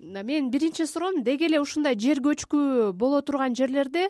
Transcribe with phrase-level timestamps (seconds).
[0.00, 4.08] менин биринчи суроом деги эле ушундай жер көчкү боло турган жерлерде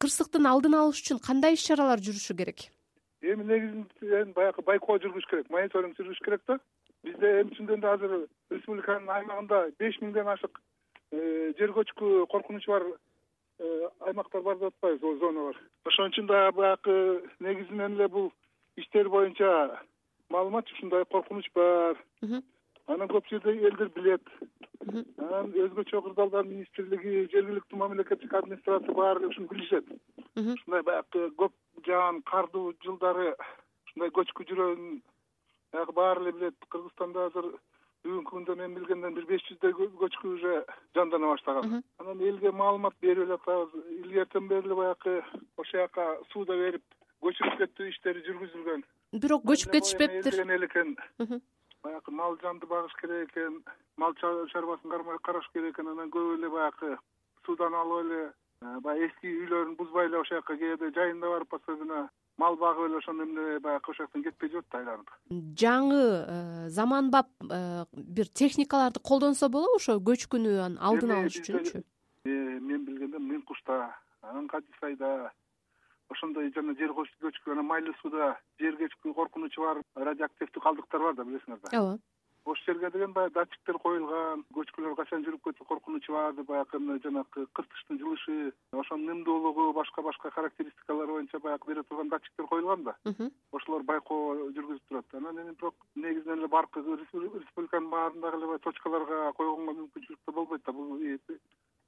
[0.00, 2.68] кырсыктын алдын алыш үчүн кандай иш чаралар жүрүшү керек?
[3.22, 6.58] Эми негизинен баягы байкоо жүргүзүш керек мониторинг жүргүзүш керек да.
[7.04, 8.14] Бизде эми түшүнгөндө азыр
[8.54, 10.60] республиканын аймагында беш миңден ашык
[11.12, 15.62] э, жер көчкү коркунучу бар э, аймактар бар деп атпайбызбы зона бар
[15.92, 16.96] ошон үчүн дагы баягы
[17.40, 18.32] негизинен эле бул
[18.76, 19.82] иштер боюнча
[20.30, 22.00] маалымат ушундай коркунуч бар
[22.86, 24.22] анан көп жерде элдер билет.
[25.18, 29.86] Анан өзгөчө кырдаалдар министрлиги жергиликтүү мамлекеттик администрация баары эле ушуну билишет
[30.36, 31.54] ушундай баягы көп
[31.86, 33.32] жаан кардуу жылдары
[33.88, 35.00] ушундай көчкү жүрөүн
[35.72, 36.68] баягы баары эле билет.
[36.70, 37.50] Кыргызстанда азыр
[38.04, 40.54] бүгүнкү күндө мен билгенден бир беш жүздөй көчкү уже
[40.94, 41.82] жандана баштаган.
[41.98, 43.74] Анан элге маалымат берип эле атабыз
[44.04, 45.18] илгертен бери эле баягы
[45.56, 46.84] ошол жака сууда берип
[47.24, 48.86] көчүрүп кетүү иштери жүргүзүлгөн.
[49.18, 50.96] Бирок көчүп кетишпептир эле экен
[51.86, 53.62] баягы мал жанды багыш керек экен
[53.96, 54.90] мал чарбасын
[55.22, 56.96] караш керек экен анан көп эле баягы
[57.46, 62.08] суудан алып эле э, баягы эски үйлөрүн бузбай эле ошол жака кээде жайында барып особенно
[62.42, 65.14] мал багып эле ошону эмне баягы ошол жактан кетпей жүрөт да айланып
[65.62, 71.84] жаңы э, заманбап э, бир техникаларды колдонсо болобу ошо көчкүнү анан алдын алыш үчүнчү?
[72.26, 73.94] мен билгенден мын кушта
[74.34, 75.30] аңкажы сайда
[76.10, 81.24] ошондой жана жер көчкү анан майлуу сууда жер көчкү коркунучу бар радиоактивдүү калдыктар бар да
[81.24, 81.78] билесиңер да.
[81.78, 81.98] Ооба.
[82.46, 87.46] Ошол жерге деген баягы датчиктер коюлган көчкүлөр качан жүрүп кетсе коркунучу бар деп баягы жанагы
[87.58, 92.94] кыртыштын жылышы ошонун нымдуулугу башка башка характеристикалары боюнча баягы бере турган датчиктер коюлган да.
[93.50, 99.32] Ошолор байкоо жүргүзүп турат анан эми бирок негизинен эле баркы республиканын баарындагы эле баягы точкаларга
[99.32, 100.72] койгонго мүмкүнчүлүк да болбойт да.
[100.72, 101.00] Бул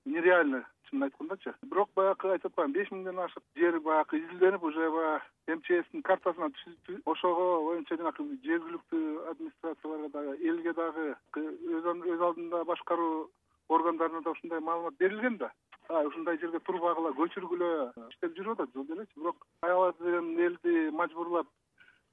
[0.08, 1.54] нереально чынын айткандачы.
[1.62, 7.08] Бирок баягы айтып атпаймынбы беш миңден ашык жер баягы изилденип уже баягы мчстин картасына түшүп
[7.12, 13.30] ошого боюнча жанагы жергиликтүү администрацияларга дагы элге дагы өз алдында башкаруу
[13.68, 15.52] органдарына да ушундай маалымат берилген да.
[15.88, 17.70] Ушундай жерге турбагыла көчүргүлө
[18.10, 21.48] иштер жүрүп атат жылда элечи бирок аябай деген элди мажбурлап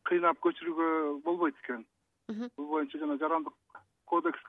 [0.07, 1.86] кыйнап көчүрүүгө болбойт экен.
[2.57, 3.53] Бул боюнча жана жарандык
[4.06, 4.40] кодекс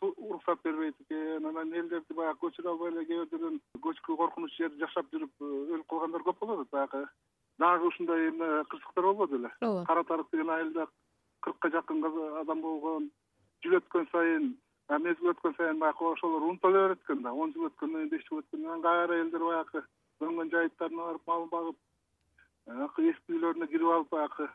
[0.00, 4.80] уруксат бербейт экен анан элдерди баягы көчүрө албай эле кээ бир жерден көчкү коркунуч жерде
[4.84, 7.04] жашап жүрүп э, өлүп калгандар көп атат баягы
[7.58, 9.84] дагы ушундай эмне кырсыктар болбоду беле ооба.
[9.86, 10.86] Кара тарык деген айылда
[11.40, 12.04] кыркка жакын
[12.40, 13.10] адам болгон
[13.62, 14.54] жыл өткөн сайын
[15.06, 18.26] мезгил өткөн сайын баягы ошолор унута эле берет экен да он жыл өткөндөн кийин беш
[18.28, 19.84] жыл өткөндөн кийин кайра элдер баягы
[20.18, 21.76] көнгөн жайыттарына барып мал багып
[22.66, 24.48] эски үйлөрүнө кирип алып баягы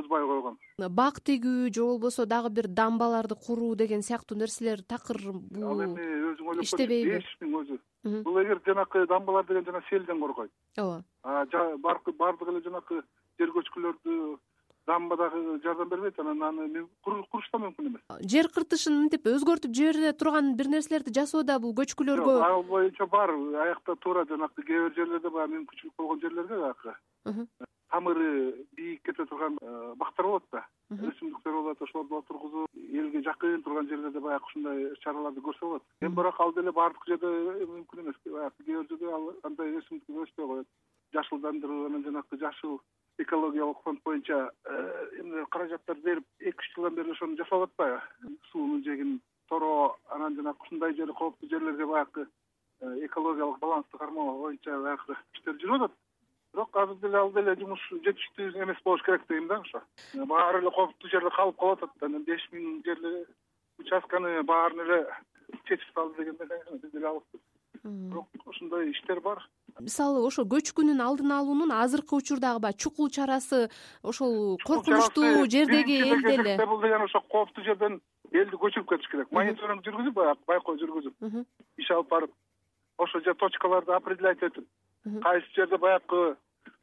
[0.00, 0.58] бузбай койгон.
[0.88, 6.10] Бак тигүү же болбосо дагы бир дамбаларды куруу деген сыяктуу нерселер такыр бул ал эми
[6.32, 7.18] өзүң ойлоп иштебейби?
[7.20, 7.78] беш миң өзү
[8.24, 11.04] бул эгер жанакы дамбалар деген жана селден коргойт ооба.
[11.24, 13.02] Баардыгы эле жанакы
[13.38, 14.38] жер көчкүлөрдү
[14.86, 18.02] дамба дагы жардам бербейт анан аны куруш да мүмкүн эмес.
[18.32, 22.38] Жер кыртышын мынтип өзгөртүп жибере турган бир нерселерди жасоодо бул көчкүлөргө.
[22.46, 23.30] Ал боюнча бар.
[23.66, 26.96] Аякта туура жанакы кээ бир жерлерде баягы мүмкүнчүлүк болгон жерлерге баягы
[27.90, 30.64] тамыры бийик кете турган э, бактар болот да.
[30.90, 35.82] Өсүмдүктөр болот ошолорду отургузуп элге жакын турган жерлерде баягы ушундай чараларды көрсө болот.
[36.00, 40.26] Эми бирок ал деле баардык жерде мүмкүн эмес баягы кээ бир жерде ал андай өсүмдүктөр
[40.26, 40.66] өспөй коет
[41.12, 42.80] жашылдандыруу анан жанагы жашыл
[43.18, 48.00] экологиялык фонд боюнча э, эмне каражаттар берип эки үч жылдан бери ошону жасап атпайбы.
[48.50, 52.26] Суунун жээгин тороо анан жанагы ушундай жер кооптуу жерлерге баягы
[52.80, 55.98] э, экологиялык балансты кармоо боюнча баягы иштер жүрүп атат
[56.54, 59.82] бирок азыр деле ал деле жумуш жетиштүү эмес болуш керек дейм да ошо.
[60.14, 63.26] Баары эле кооптуу жерде калып калып атат анан беш миң жерде
[63.78, 65.06] участканы баарын эле
[65.68, 67.40] чечип салды дегенде конечно биз деле алыспыз
[67.84, 69.38] бирок ушундай иштер бар.
[69.80, 73.70] Мисалы ошо көчкүнүн алдын алуунун азыркы учурдагы баягы чукул чарасы
[74.02, 78.00] ошол коркунучтуу жердеги элди эле бул деген ошо кооптуу жерден
[78.32, 79.32] элди көчүрүп кетиш керек.
[79.32, 81.46] Мониторинг жүргүзүп баягы байкоо жүргүзүп.
[81.78, 82.30] Иш алып барып
[82.98, 84.66] ошол жер точкаларды определять этип
[85.04, 86.36] кайсы жерде баягы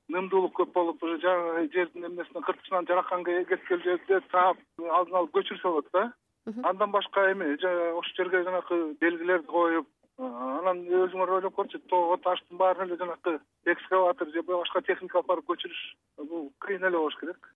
[0.09, 5.63] нымдуулук көп болуп уже жаңы жердин эмнесинен кыртышынан жаракан кеткен жерде таап алдын алып көчүрсө
[5.63, 6.11] болот да.
[6.63, 12.87] Андан башка эми ошол жерге жанакы белгилерди коюп анан өзүңөр ойлоп көрүчү тоого таштын баарын
[12.87, 15.81] эле жанакы экскаватор же башка техника алып барып көчүрүш
[16.29, 17.52] бул кыйын эле болуш керек